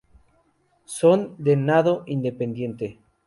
[0.97, 2.99] Son de nado independiente.